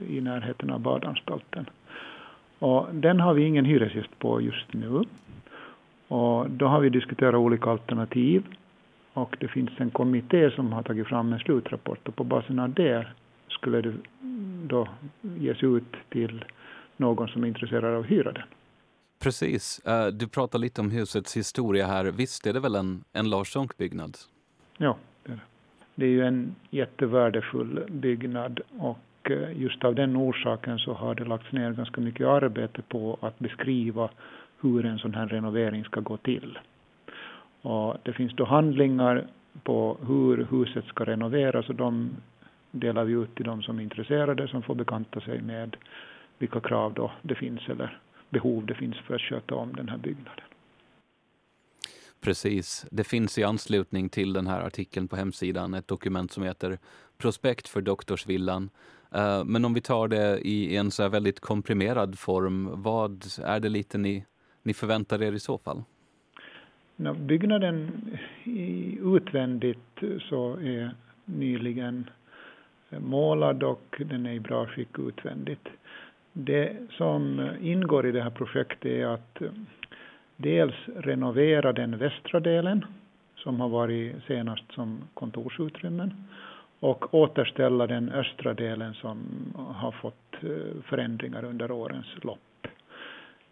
[0.08, 1.66] i närheten av badanstalten.
[2.58, 5.04] Och den har vi ingen hyresgäst på just nu.
[6.08, 8.44] Och då har vi diskuterat olika alternativ.
[9.12, 12.72] Och det finns en kommitté som har tagit fram en slutrapport och på basen av
[12.72, 13.06] det
[13.48, 13.94] skulle det
[14.66, 14.88] då
[15.20, 16.44] ges ut till
[16.96, 18.46] någon som är intresserad av att hyra den.
[19.18, 19.78] Precis.
[19.78, 22.04] Eh, du pratar lite om husets historia här.
[22.04, 24.16] Visst är det väl en, en Larsson-byggnad?
[24.76, 25.53] Ja, det är det.
[25.94, 31.24] Det är ju en jättevärdefull byggnad och eh, just av den orsaken så har det
[31.24, 34.08] lagts ner ganska mycket arbete på att beskriva
[34.60, 36.58] hur en sån här renovering ska gå till.
[37.62, 39.24] Och det finns då handlingar
[39.62, 42.10] på hur huset ska renoveras och de
[42.70, 45.76] delar vi ut till de som är intresserade som får bekanta sig med
[46.38, 47.98] vilka krav då det finns eller
[48.30, 50.44] behov det finns för att sköta om den här byggnaden.
[52.24, 52.86] Precis.
[52.90, 56.78] Det finns i anslutning till den här artikeln på hemsidan ett dokument som heter
[57.18, 58.70] Prospekt för doktorsvillan.
[59.14, 63.68] Eh, men om vi tar det i en så väldigt komprimerad form, vad är det
[63.68, 64.24] lite ni,
[64.62, 65.82] ni förväntar er i så fall?
[67.16, 67.90] byggnaden
[69.02, 72.10] utvändigt så är nyligen
[72.90, 75.68] målad och den är i bra skick utvändigt.
[76.32, 79.42] Det som ingår i det här projektet är att
[80.36, 82.84] dels renovera den västra delen
[83.36, 86.24] som har varit senast som kontorsutrymmen
[86.80, 89.18] och återställa den östra delen som
[89.76, 92.66] har fått eh, förändringar under årens lopp.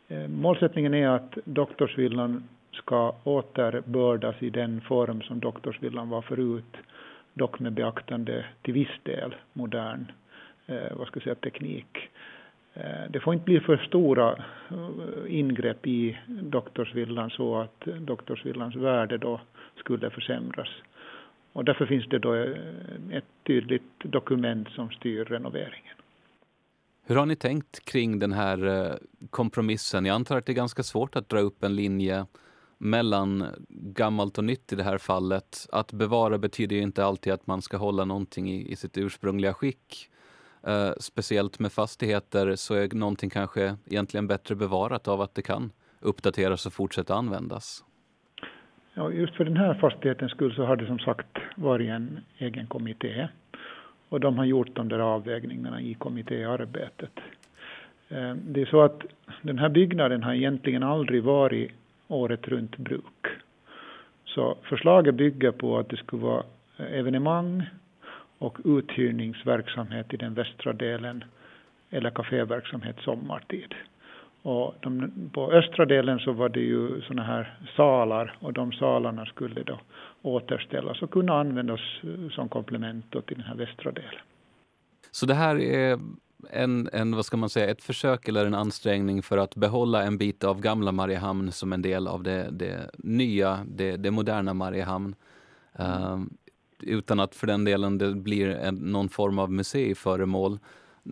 [0.09, 6.77] Eh, målsättningen är att doktorsvillan ska återbördas i den form som doktorsvillan var förut,
[7.35, 10.12] dock med beaktande till viss del modern
[10.66, 11.99] eh, vad ska jag säga, teknik.
[12.75, 14.33] Eh, det får inte bli för stora
[14.71, 19.41] eh, ingrepp i doktorsvillan så att doktorsvillans värde då
[19.77, 20.69] skulle försämras.
[21.53, 22.57] Och därför finns det då eh,
[23.13, 25.97] ett tydligt dokument som styr renoveringen.
[27.07, 28.99] Hur har ni tänkt kring den här
[29.31, 30.05] kompromissen?
[30.05, 32.27] Jag antar att det är ganska svårt att dra upp en linje
[32.79, 35.67] mellan gammalt och nytt i det här fallet.
[35.73, 39.55] Att bevara betyder ju inte alltid att man ska hålla någonting i, i sitt ursprungliga
[39.55, 40.12] skick.
[40.66, 45.70] Eh, speciellt med fastigheter så är någonting kanske egentligen bättre bevarat av att det kan
[46.01, 47.85] uppdateras och fortsätta användas.
[48.94, 52.66] Ja, just för den här fastighetens skull så har det som sagt varit en egen
[52.66, 53.29] kommitté
[54.09, 57.12] och de har gjort de där avvägningarna i kommittéarbetet.
[58.09, 59.03] Eh, det är så att
[59.42, 61.72] den här byggnaden har egentligen aldrig varit
[62.09, 63.27] året runt bruk.
[64.25, 66.42] Så förslaget bygger på att det skulle vara
[66.77, 67.66] evenemang
[68.43, 71.25] och uthyrningsverksamhet i den västra delen
[71.91, 73.75] eller kaféverksamhet sommartid.
[74.43, 79.27] Och de, på östra delen så var det ju såna här salar och de salarna
[79.27, 79.81] skulle då
[80.23, 84.21] återställas och kunna användas eh, som komplement till den här västra delen.
[85.11, 85.99] Så det här är
[86.51, 90.19] en, en, vad ska man säga, ett försök eller en ansträngning för att behålla en
[90.19, 95.15] bit av gamla Mariehamn som en del av det, det nya, det, det moderna Mariehamn.
[95.81, 96.19] Uh,
[96.83, 100.59] utan att för den delen det blir en, någon form av museiföremål.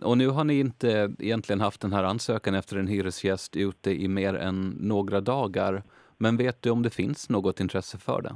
[0.01, 4.07] Och nu har ni inte egentligen haft den här ansökan efter en hyresgäst ute i
[4.07, 5.83] mer än några dagar.
[6.17, 8.35] Men vet du om det finns något intresse för det?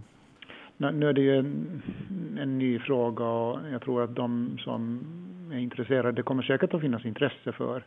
[0.78, 1.82] Nu är det ju en,
[2.40, 5.00] en ny fråga och jag tror att de som
[5.52, 7.84] är intresserade, det kommer säkert att finnas intresse för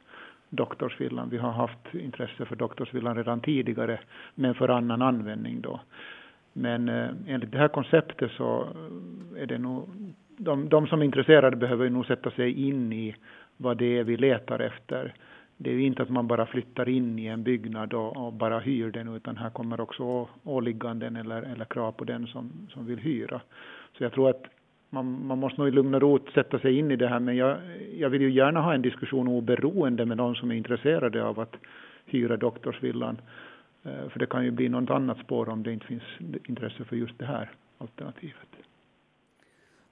[0.51, 1.31] doktorsvillan.
[1.31, 4.01] Vi har haft intresse för doktorsvillan redan tidigare,
[4.35, 5.81] men för annan användning då.
[6.59, 8.61] Men eh, enligt det här konceptet så
[9.37, 9.89] eh, är det nog,
[10.37, 13.17] de, de som är intresserade behöver nog sätta sig in i
[13.57, 15.15] vad det är vi letar efter.
[15.57, 18.59] Det är ju inte att man bara flyttar in i en byggnad och, och bara
[18.59, 22.99] hyr den, utan här kommer också åligganden eller, eller krav på den som, som vill
[22.99, 23.41] hyra.
[23.99, 24.45] Så jag tror att
[24.91, 27.37] man, man måste nog i lugn och ro sätta sig in i det här, men
[27.37, 27.57] jag,
[27.99, 31.57] jag vill ju gärna ha en diskussion oberoende med de som är intresserade av att
[32.07, 33.17] hyra doktorsvillan.
[33.89, 36.03] Eh, för det kan ju bli något annat spår om det inte finns
[36.45, 38.49] intresse för just det här alternativet.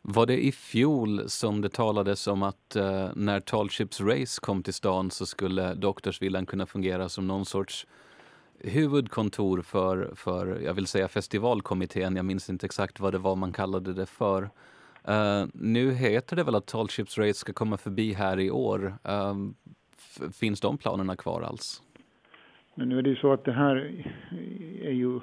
[0.03, 4.75] Var det i fjol som det talades om att eh, när Tallships Race kom till
[4.75, 7.87] stan så skulle Doktorsvillan kunna fungera som någon sorts
[8.59, 13.53] huvudkontor för, för, jag vill säga festivalkommittén, jag minns inte exakt vad det var man
[13.53, 14.43] kallade det för.
[15.09, 18.99] Uh, nu heter det väl att Tallships Race ska komma förbi här i år.
[19.09, 19.51] Uh,
[20.33, 21.83] finns de planerna kvar alls?
[22.79, 23.77] Men nu är det ju så att det här
[24.83, 25.21] är ju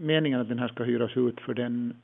[0.00, 1.94] meningen att den här ska hyras ut för den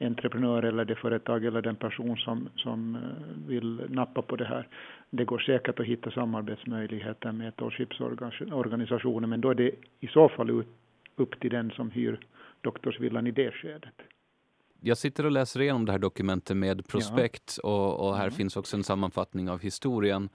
[0.00, 4.68] entreprenör eller det företag eller den person som, som eh, vill nappa på det här.
[5.10, 10.50] Det går säkert att hitta samarbetsmöjligheter med Torshipsorganisationen men då är det i så fall
[10.50, 10.66] ut,
[11.16, 12.20] upp till den som hyr
[12.60, 13.94] doktorsvillan i det skedet.
[14.80, 17.68] Jag sitter och läser igenom det här dokumentet med prospekt ja.
[17.68, 18.30] och, och, här ja.
[18.30, 20.28] finns också en sammanfattning av historien.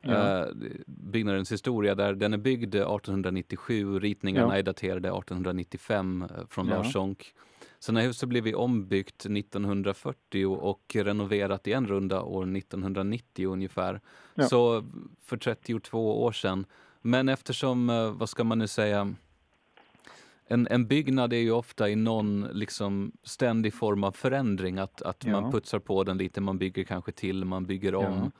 [0.00, 0.46] Ja.
[0.46, 0.52] Uh,
[0.86, 4.58] byggnadens historia där den är byggd 1897, ritningarna ja.
[4.58, 6.76] är daterade 1895 eh, från ja.
[6.76, 7.34] Lars Sonck.
[7.78, 14.00] Sen har huset blivit ombyggt 1940 och renoverat i en runda år 1990 ungefär.
[14.34, 14.48] Ja.
[14.48, 14.84] Så
[15.24, 16.66] för 32 år sedan.
[17.02, 19.14] Men eftersom, eh, vad ska man nu säga,
[20.46, 24.78] en, en byggnad är ju ofta i någon liksom ständig form av förändring.
[24.78, 25.40] Att, att ja.
[25.40, 28.30] man putsar på den lite, man bygger kanske till, man bygger om.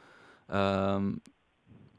[0.46, 0.94] Ja.
[0.94, 1.20] Um,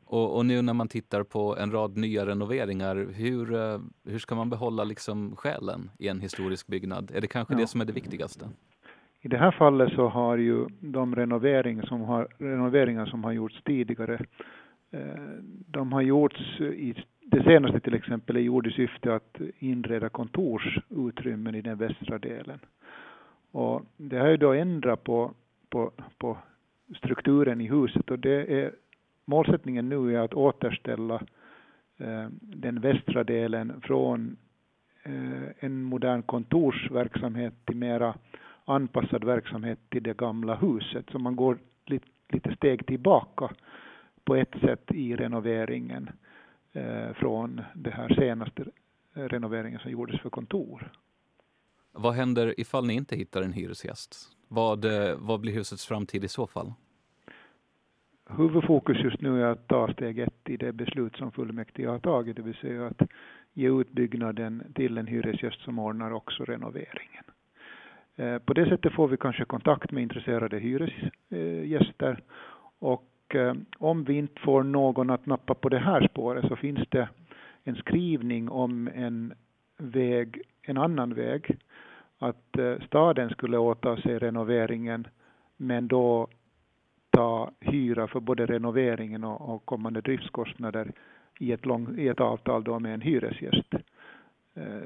[0.09, 4.35] och, och, nu när man tittar på en rad nya renoveringar, hur, eh, hur ska
[4.35, 7.11] man behålla liksom själen i en historisk byggnad?
[7.15, 7.59] Är det kanske ja.
[7.59, 8.45] det som är det viktigaste?
[9.21, 13.61] I det här fallet så har ju de renoveringar som har, renoveringar som har gjorts
[13.63, 14.25] tidigare,
[14.91, 14.99] eh,
[15.67, 21.55] de har gjorts i det senaste till exempel är gjord i syfte att inreda kontorsutrymmen
[21.55, 22.59] i den västra delen.
[23.51, 25.31] Och det har ju då ändrat på,
[25.69, 26.37] på, på
[26.97, 28.71] strukturen i huset och det är
[29.29, 31.15] målsättningen nu är att återställa
[31.97, 34.37] eh, den västra delen från
[35.03, 38.15] eh, en modern kontorsverksamhet till mera
[38.65, 41.05] anpassad verksamhet till det gamla huset.
[41.11, 41.57] Så man går
[42.31, 43.51] lite steg tillbaka
[44.23, 46.09] på ett sätt i renoveringen
[46.73, 48.65] eh, från den här senaste
[49.13, 50.91] renoveringen som gjordes för kontor.
[51.91, 54.15] Vad händer ifall ni inte hittar en hyresgäst?
[54.47, 56.73] Vad, eh, vad blir husets framtid i så fall?
[58.37, 62.35] Huvudfokus just nu är att ta steg ett i det beslut som fullmäktige har tagit,
[62.35, 63.01] det vill säga att
[63.53, 67.23] ge utbyggnaden till en hyresgäst som ordnar också renoveringen.
[68.15, 72.21] Eh, på det sättet får vi kanske kontakt med intresserade hyresgäster
[72.79, 76.79] och eh, om vi inte får någon att nappa på det här spåret så finns
[76.89, 77.09] det
[77.63, 79.33] en skrivning om en
[79.77, 81.57] väg, en annan väg,
[82.19, 85.07] att eh, staden skulle åta sig renoveringen
[85.57, 86.27] men då
[87.19, 90.91] ta hyra för både renoveringen och, och kommande driftskostnader
[91.39, 93.73] i ett, lång, i ett avtal då med en hyresgäst.
[94.53, 94.83] Eh,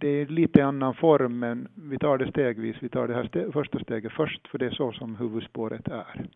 [0.00, 2.76] det är lite annan form, men vi tar det stegvis.
[2.80, 6.26] Vi tar det här ste första steget först, för det är så som huvudspåret är.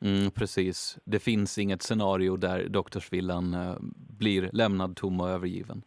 [0.00, 0.98] Mm, precis.
[1.04, 3.76] Det finns inget scenario där doktorsvillan eh,
[4.18, 5.82] blir lämnad tom och övergiven.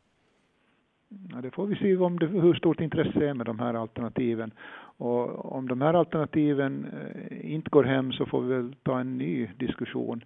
[1.31, 4.51] Ja, det får vi se om det, hur stort intresse är med de här alternativen.
[4.99, 9.17] Och om de här alternativen eh, inte går hem så får vi väl ta en
[9.17, 10.23] ny diskussion.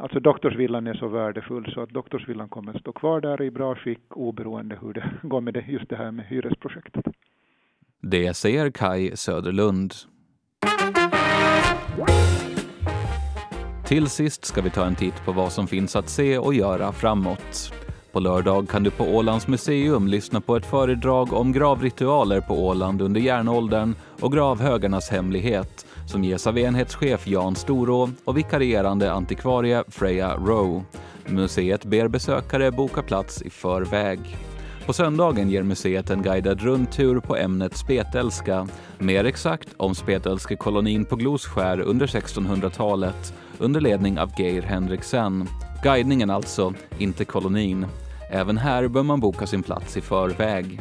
[0.00, 3.74] Alltså doktorsvillan är så värdefull så att doktorsvillan kommer att stå kvar där i bra
[3.74, 7.04] skick oberoende hur det går med det, just det här med hyresprojektet.
[8.02, 9.92] Det säger Kai Söderlund.
[13.86, 16.92] Till sist ska vi ta en titt på vad som finns att se och göra
[16.92, 17.72] framåt.
[18.12, 23.02] På lördag kan du på Ålands museum lyssna på ett föredrag om gravritualer på Åland
[23.02, 30.36] under järnåldern och gravhögarnas hemlighet som ges av enhetschef Jan Storå och vikarierande antikvarie Freja
[30.36, 30.84] Rowe.
[31.26, 34.36] Museet ber besökare boka plats i förväg.
[34.86, 38.68] På söndagen ger museet en guidad rundtur på ämnet spetälska.
[38.98, 45.48] Mer exakt om spetälskekolonin på Glosskär under 1600-talet under ledning av Geir Henriksen.
[45.82, 47.86] Guidningen alltså, inte kolonin.
[48.30, 50.80] Även här bör man boka sin plats i förväg.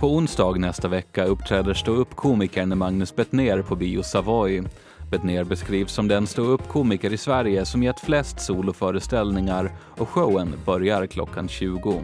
[0.00, 4.62] På onsdag nästa vecka uppträder ståuppkomikern Magnus Bettner på Bio Savoy.
[5.10, 11.48] Bettner beskrivs som den ståuppkomiker i Sverige som gett flest soloföreställningar och showen börjar klockan
[11.48, 12.02] 20.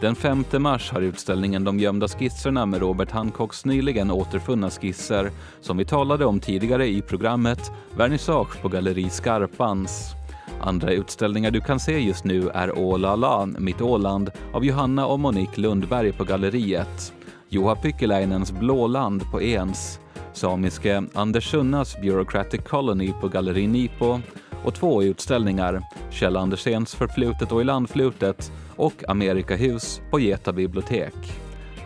[0.00, 5.76] Den 5 mars har utställningen De gömda skisserna med Robert Hancocks nyligen återfunna skisser, som
[5.76, 10.19] vi talade om tidigare i programmet, vernissage på Galleri Skarpans.
[10.60, 15.60] Andra utställningar du kan se just nu är Ålala, Mitt Åland av Johanna och Monique
[15.60, 17.12] Lundberg på Galleriet,
[17.48, 20.00] Juha Pyckeläinens Blåland på Ens,
[20.32, 24.20] samiske Anders Sunnas Bureaucratic Colony på Galleri Nipo.
[24.64, 31.14] Och två utställningar, Kjell Andersens Förflutet och Ilandflutet och Amerikahus på Geta bibliotek.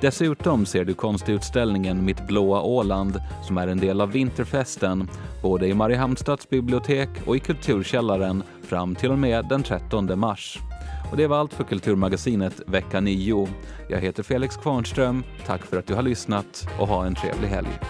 [0.05, 5.09] Dessutom ser du konstutställningen Mitt blåa Åland som är en del av vinterfesten
[5.43, 10.59] både i Mariehamnstads bibliotek och i Kulturkällaren fram till och med den 13 mars.
[11.11, 13.49] Och det var allt för Kulturmagasinet vecka 9.
[13.89, 15.25] Jag heter Felix Kvarnström.
[15.47, 17.81] Tack för att du har lyssnat och ha en trevlig helg.